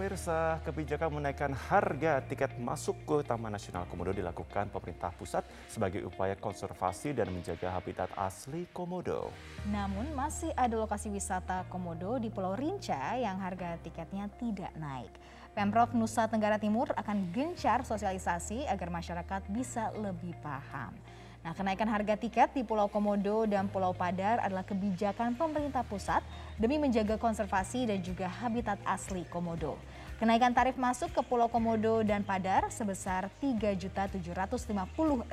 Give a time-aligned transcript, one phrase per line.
[0.00, 6.32] pemirsa, kebijakan menaikkan harga tiket masuk ke Taman Nasional Komodo dilakukan pemerintah pusat sebagai upaya
[6.40, 9.28] konservasi dan menjaga habitat asli Komodo.
[9.68, 15.12] Namun masih ada lokasi wisata Komodo di Pulau Rinca yang harga tiketnya tidak naik.
[15.52, 20.96] Pemprov Nusa Tenggara Timur akan gencar sosialisasi agar masyarakat bisa lebih paham.
[21.40, 26.20] Nah, kenaikan harga tiket di Pulau Komodo dan Pulau Padar adalah kebijakan pemerintah pusat
[26.60, 29.80] demi menjaga konservasi dan juga habitat asli Komodo.
[30.20, 35.32] Kenaikan tarif masuk ke Pulau Komodo dan Padar sebesar Rp3.750.000.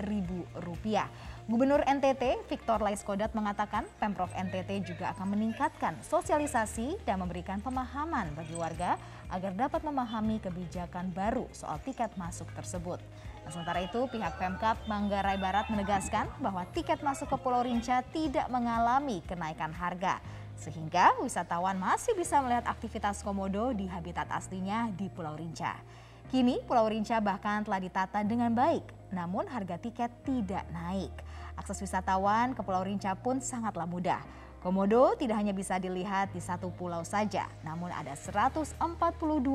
[1.51, 8.55] Gubernur NTT Victor Laiskodat mengatakan Pemprov NTT juga akan meningkatkan sosialisasi dan memberikan pemahaman bagi
[8.55, 8.95] warga
[9.27, 13.03] agar dapat memahami kebijakan baru soal tiket masuk tersebut.
[13.47, 19.23] Sementara itu, pihak Pemkap Manggarai Barat menegaskan bahwa tiket masuk ke Pulau Rinca tidak mengalami
[19.23, 20.19] kenaikan harga.
[20.59, 25.79] Sehingga wisatawan masih bisa melihat aktivitas komodo di habitat aslinya di Pulau Rinca.
[26.27, 28.83] Kini Pulau Rinca bahkan telah ditata dengan baik,
[29.15, 31.13] namun harga tiket tidak naik.
[31.55, 34.19] Akses wisatawan ke Pulau Rinca pun sangatlah mudah.
[34.67, 38.75] Komodo tidak hanya bisa dilihat di satu pulau saja, namun ada 142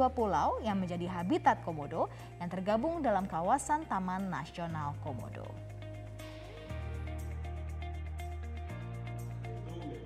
[0.08, 2.08] pulau yang menjadi habitat komodo
[2.40, 5.44] yang tergabung dalam kawasan Taman Nasional Komodo.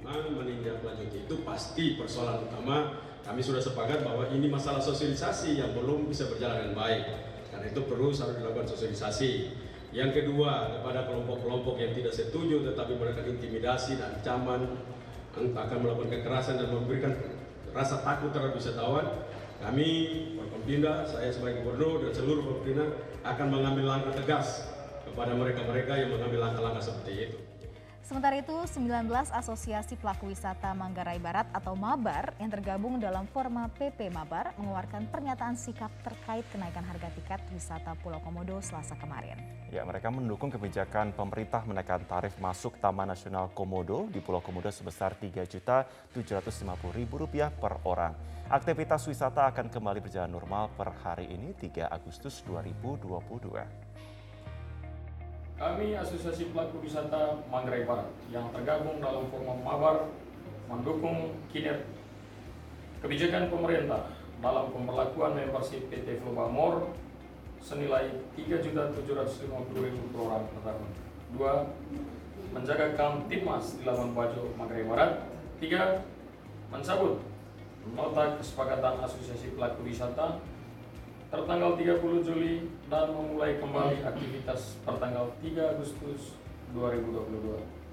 [0.02, 2.98] Memang menindaklanjuti itu pasti persoalan utama.
[3.22, 7.02] Kami sudah sepakat bahwa ini masalah sosialisasi yang belum bisa berjalan dengan baik.
[7.54, 9.54] Karena itu perlu harus dilakukan sosialisasi.
[9.94, 14.95] Yang kedua, kepada kelompok-kelompok yang tidak setuju tetapi mereka intimidasi dan ancaman
[15.36, 17.12] akan melakukan kekerasan dan memberikan
[17.76, 19.06] rasa takut terhadap wisatawan,
[19.60, 19.88] kami
[20.36, 22.86] Forkompinda, saya sebagai gubernur dan seluruh Forkompinda
[23.24, 24.68] akan mengambil langkah tegas
[25.04, 27.38] kepada mereka-mereka yang mengambil langkah-langkah seperti itu.
[28.06, 34.14] Sementara itu, 19 asosiasi pelaku wisata Manggarai Barat atau MABAR yang tergabung dalam Forma PP
[34.14, 39.34] MABAR mengeluarkan pernyataan sikap terkait kenaikan harga tiket wisata Pulau Komodo selasa kemarin.
[39.74, 45.18] Ya, mereka mendukung kebijakan pemerintah menaikkan tarif masuk Taman Nasional Komodo di Pulau Komodo sebesar
[45.18, 48.14] Rp3.750.000 per orang.
[48.46, 53.85] Aktivitas wisata akan kembali berjalan normal per hari ini 3 Agustus 2022.
[55.56, 60.12] Kami Asosiasi Pelaku Wisata Manggarai Barat yang tergabung dalam forum Mabar
[60.68, 61.80] mendukung kinerja
[63.00, 64.12] kebijakan pemerintah
[64.44, 66.92] dalam pemberlakuan membership PT Flobamor
[67.64, 70.90] senilai Rp3.750.000 per orang per tahun.
[71.32, 71.52] Dua,
[72.52, 75.12] menjaga Kamtipmas di Labuan Bajo, Manggarai Barat.
[75.56, 76.04] Tiga,
[76.68, 77.24] mencabut
[77.96, 80.36] nota kesepakatan Asosiasi Pelaku Wisata
[81.30, 86.38] tertanggal 30 Juli dan memulai kembali aktivitas pertanggal 3 Agustus
[86.70, 87.86] 2022.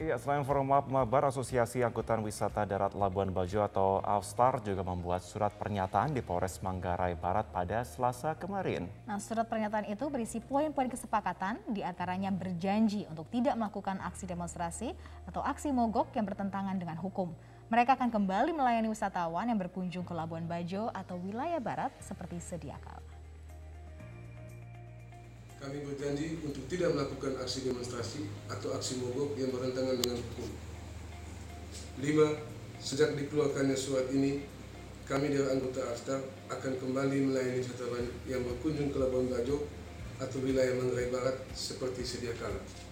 [0.00, 5.52] Iya, selain forum Mabar, Asosiasi Angkutan Wisata Darat Labuan Bajo atau Avstar juga membuat surat
[5.52, 8.88] pernyataan di Polres Manggarai Barat pada Selasa kemarin.
[9.04, 14.96] Nah, surat pernyataan itu berisi poin-poin kesepakatan, di antaranya berjanji untuk tidak melakukan aksi demonstrasi
[15.28, 17.36] atau aksi mogok yang bertentangan dengan hukum.
[17.70, 22.74] Mereka akan kembali melayani wisatawan yang berkunjung ke Labuan Bajo atau wilayah barat seperti sedia
[22.82, 22.98] kala.
[25.62, 30.50] Kami berjanji untuk tidak melakukan aksi demonstrasi atau aksi mogok yang bertentangan dengan hukum.
[32.02, 32.42] Lima,
[32.82, 34.42] sejak dikeluarkannya surat ini,
[35.06, 36.18] kami dari anggota Astar
[36.50, 39.62] akan kembali melayani wisatawan yang berkunjung ke Labuan Bajo
[40.18, 42.89] atau wilayah Manggarai Barat seperti sedia kala.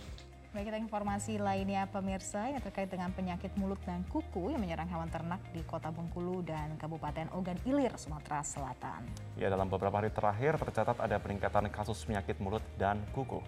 [0.48, 5.12] Baik, kita informasi lainnya pemirsa yang terkait dengan penyakit mulut dan kuku yang menyerang hewan
[5.12, 9.04] ternak di Kota Bengkulu dan Kabupaten Ogan Ilir, Sumatera Selatan.
[9.36, 13.44] Ya, dalam beberapa hari terakhir tercatat ada peningkatan kasus penyakit mulut dan kuku.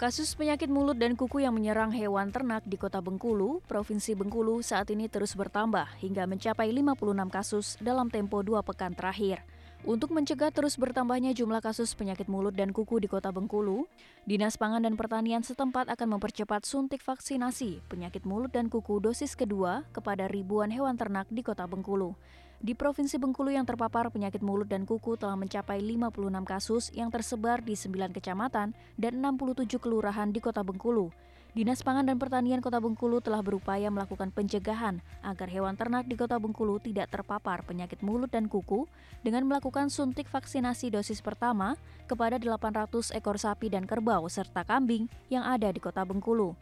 [0.00, 4.88] Kasus penyakit mulut dan kuku yang menyerang hewan ternak di Kota Bengkulu, Provinsi Bengkulu saat
[4.88, 9.44] ini terus bertambah hingga mencapai 56 kasus dalam tempo dua pekan terakhir.
[9.80, 13.88] Untuk mencegah terus bertambahnya jumlah kasus penyakit mulut dan kuku di Kota Bengkulu,
[14.28, 19.88] Dinas Pangan dan Pertanian setempat akan mempercepat suntik vaksinasi penyakit mulut dan kuku dosis kedua
[19.96, 22.12] kepada ribuan hewan ternak di Kota Bengkulu.
[22.60, 27.64] Di Provinsi Bengkulu yang terpapar penyakit mulut dan kuku telah mencapai 56 kasus yang tersebar
[27.64, 31.08] di 9 kecamatan dan 67 kelurahan di Kota Bengkulu.
[31.50, 36.38] Dinas Pangan dan Pertanian Kota Bengkulu telah berupaya melakukan pencegahan agar hewan ternak di Kota
[36.38, 38.86] Bengkulu tidak terpapar penyakit mulut dan kuku
[39.26, 41.74] dengan melakukan suntik vaksinasi dosis pertama
[42.06, 46.54] kepada 800 ekor sapi dan kerbau serta kambing yang ada di Kota Bengkulu.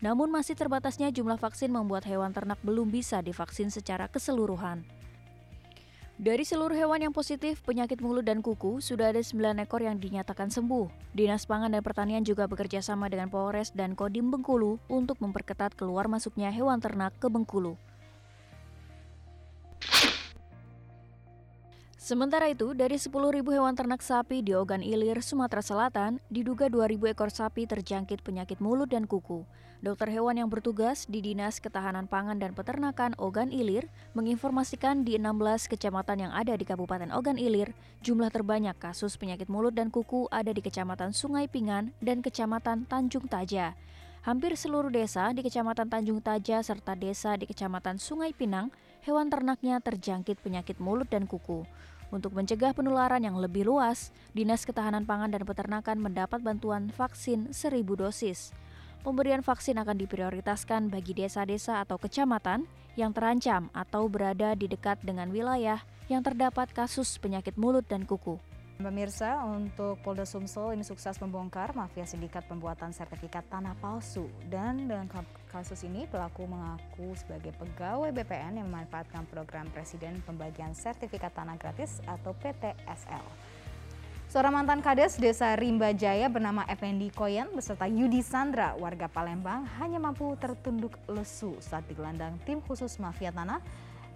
[0.00, 4.99] Namun masih terbatasnya jumlah vaksin membuat hewan ternak belum bisa divaksin secara keseluruhan.
[6.20, 10.52] Dari seluruh hewan yang positif penyakit mulut dan kuku, sudah ada 9 ekor yang dinyatakan
[10.52, 11.16] sembuh.
[11.16, 16.12] Dinas Pangan dan Pertanian juga bekerja sama dengan Polres dan Kodim Bengkulu untuk memperketat keluar
[16.12, 17.80] masuknya hewan ternak ke Bengkulu.
[22.10, 27.30] Sementara itu, dari 10.000 hewan ternak sapi di Ogan Ilir, Sumatera Selatan, diduga 2.000 ekor
[27.30, 29.46] sapi terjangkit penyakit mulut dan kuku.
[29.78, 33.86] Dokter hewan yang bertugas di Dinas Ketahanan Pangan dan Peternakan Ogan Ilir
[34.18, 39.78] menginformasikan di 16 kecamatan yang ada di Kabupaten Ogan Ilir, jumlah terbanyak kasus penyakit mulut
[39.78, 43.78] dan kuku ada di Kecamatan Sungai Pingan dan Kecamatan Tanjung Taja.
[44.26, 48.74] Hampir seluruh desa di Kecamatan Tanjung Taja serta desa di Kecamatan Sungai Pinang,
[49.06, 51.62] hewan ternaknya terjangkit penyakit mulut dan kuku.
[52.10, 57.86] Untuk mencegah penularan yang lebih luas, Dinas Ketahanan Pangan dan Peternakan mendapat bantuan vaksin 1000
[57.86, 58.50] dosis.
[59.00, 62.68] Pemberian vaksin akan diprioritaskan bagi desa-desa atau kecamatan
[62.98, 65.80] yang terancam atau berada di dekat dengan wilayah
[66.10, 68.36] yang terdapat kasus penyakit mulut dan kuku.
[68.82, 74.26] Pemirsa, untuk Polda Sumsel ini sukses membongkar mafia sindikat pembuatan sertifikat tanah palsu.
[74.48, 75.08] Dan dalam
[75.48, 82.00] kasus ini pelaku mengaku sebagai pegawai BPN yang memanfaatkan program Presiden Pembagian Sertifikat Tanah Gratis
[82.08, 83.24] atau PTSL.
[84.30, 89.98] Seorang mantan kades desa Rimba Jaya bernama Effendi Koyen beserta Yudi Sandra, warga Palembang, hanya
[89.98, 93.58] mampu tertunduk lesu saat digelandang tim khusus mafia tanah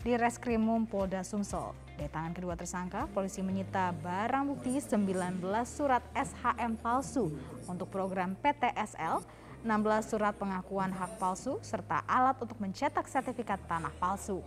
[0.05, 1.73] di Reskrimum Polda Sumsel.
[1.97, 7.33] Dari tangan kedua tersangka, polisi menyita barang bukti 19 surat SHM palsu
[7.65, 9.25] untuk program PTSL,
[9.65, 9.65] 16
[10.05, 14.45] surat pengakuan hak palsu, serta alat untuk mencetak sertifikat tanah palsu.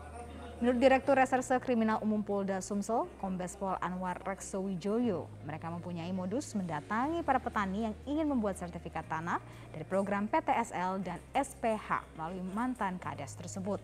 [0.62, 6.54] Menurut Direktur Reserse Kriminal Umum Polda Sumsel, Kombes Pol Anwar Rekso Wijoyo, mereka mempunyai modus
[6.54, 9.42] mendatangi para petani yang ingin membuat sertifikat tanah
[9.74, 13.82] dari program PTSL dan SPH melalui mantan kades tersebut.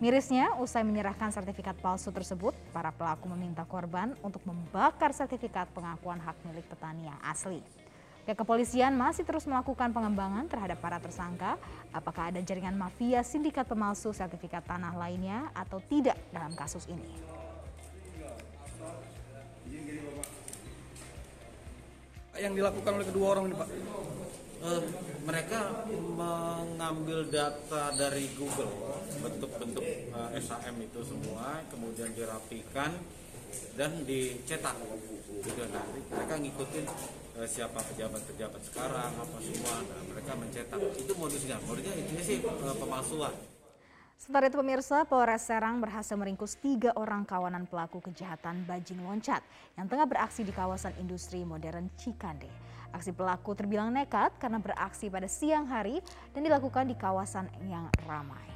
[0.00, 6.40] Mirisnya, usai menyerahkan sertifikat palsu tersebut, para pelaku meminta korban untuk membakar sertifikat pengakuan hak
[6.48, 7.60] milik petani yang asli.
[8.24, 11.60] Pihak kepolisian masih terus melakukan pengembangan terhadap para tersangka,
[11.92, 17.12] apakah ada jaringan mafia sindikat pemalsu sertifikat tanah lainnya atau tidak dalam kasus ini.
[22.40, 23.68] Yang dilakukan oleh kedua orang ini Pak?
[24.64, 24.82] Uh,
[25.24, 32.92] mereka mengambil data dari Google bentuk-bentuk uh, eh, SAM itu semua kemudian dirapikan
[33.74, 34.76] dan dicetak.
[35.40, 36.84] Gitu nah mereka ngikutin
[37.40, 39.74] uh, siapa pejabat-pejabat sekarang apa semua.
[39.84, 40.80] Nah, mereka mencetak.
[40.96, 41.56] Itu modusnya.
[41.64, 43.49] Modusnya intinya sih uh, pemalsuan
[44.20, 49.40] Sementara itu pemirsa, Polres Serang berhasil meringkus tiga orang kawanan pelaku kejahatan bajing loncat
[49.80, 52.52] yang tengah beraksi di kawasan industri modern Cikande.
[52.92, 56.04] Aksi pelaku terbilang nekat karena beraksi pada siang hari
[56.36, 58.49] dan dilakukan di kawasan yang ramai.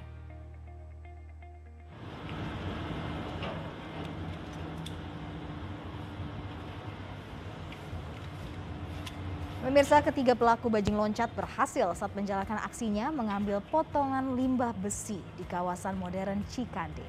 [9.64, 15.96] Pemirsa ketiga pelaku bajing loncat berhasil saat menjalankan aksinya mengambil potongan limbah besi di kawasan
[15.96, 17.00] modern Cikande.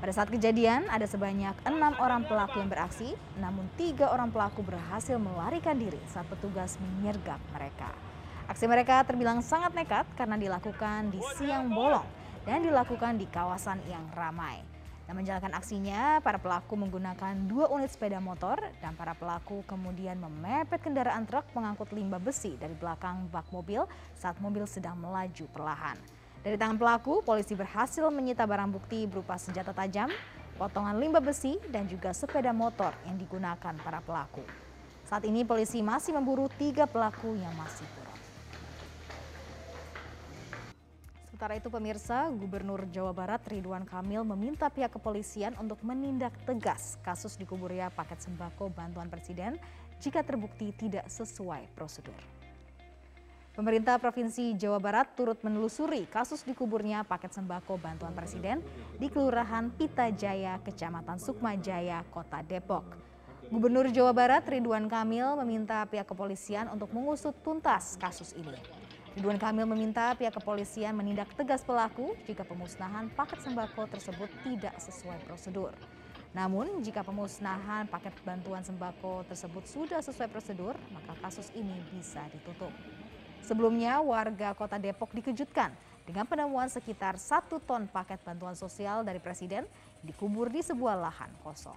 [0.00, 5.20] Pada saat kejadian, ada sebanyak enam orang pelaku yang beraksi, namun tiga orang pelaku berhasil
[5.20, 7.92] melarikan diri saat petugas menyergap mereka.
[8.48, 12.08] Aksi mereka terbilang sangat nekat karena dilakukan di siang bolong
[12.48, 14.77] dan dilakukan di kawasan yang ramai.
[15.08, 20.84] Dan menjalankan aksinya, para pelaku menggunakan dua unit sepeda motor dan para pelaku kemudian memepet
[20.84, 23.88] kendaraan truk pengangkut limbah besi dari belakang bak mobil
[24.20, 25.96] saat mobil sedang melaju perlahan.
[26.44, 30.12] Dari tangan pelaku, polisi berhasil menyita barang bukti berupa senjata tajam,
[30.60, 34.44] potongan limbah besi, dan juga sepeda motor yang digunakan para pelaku.
[35.08, 38.07] Saat ini polisi masih memburu tiga pelaku yang masih buron.
[41.38, 47.38] Sementara itu pemirsa, Gubernur Jawa Barat Ridwan Kamil meminta pihak kepolisian untuk menindak tegas kasus
[47.38, 49.54] dikuburnya paket sembako bantuan presiden
[50.02, 52.18] jika terbukti tidak sesuai prosedur.
[53.54, 58.58] Pemerintah Provinsi Jawa Barat turut menelusuri kasus dikuburnya paket sembako bantuan presiden
[58.98, 62.98] di Kelurahan Pita Jaya, Kecamatan Sukma Jaya, Kota Depok.
[63.46, 68.58] Gubernur Jawa Barat Ridwan Kamil meminta pihak kepolisian untuk mengusut tuntas kasus ini.
[69.18, 75.18] Ridwan Kamil meminta pihak kepolisian menindak tegas pelaku jika pemusnahan paket sembako tersebut tidak sesuai
[75.26, 75.74] prosedur.
[76.30, 82.70] Namun, jika pemusnahan paket bantuan sembako tersebut sudah sesuai prosedur, maka kasus ini bisa ditutup.
[83.42, 85.74] Sebelumnya, warga kota Depok dikejutkan
[86.06, 89.66] dengan penemuan sekitar satu ton paket bantuan sosial dari Presiden
[90.06, 91.74] dikubur di sebuah lahan kosong.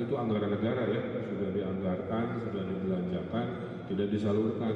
[0.00, 3.46] Itu anggaran negara ya, sudah dianggarkan, sudah dibelanjakan,
[3.86, 4.74] tidak disalurkan.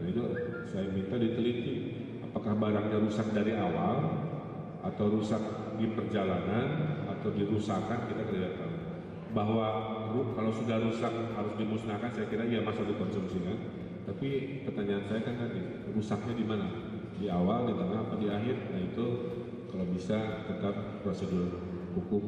[0.00, 0.22] Nah itu
[0.68, 1.76] saya minta diteliti,
[2.24, 4.24] apakah barangnya rusak dari awal,
[4.84, 5.40] atau rusak
[5.80, 6.66] di perjalanan,
[7.08, 8.74] atau dirusakkan, kita tidak tahu.
[9.34, 9.66] Bahwa
[10.38, 13.58] kalau sudah rusak harus dimusnahkan, saya kira ya masa dikonsumsi kan.
[14.04, 15.60] Tapi pertanyaan saya kan tadi,
[15.96, 16.68] rusaknya di mana?
[17.16, 18.56] Di awal, di tengah, apa di akhir?
[18.70, 19.06] Nah itu
[19.72, 21.58] kalau bisa tetap prosedur
[21.98, 22.22] hukum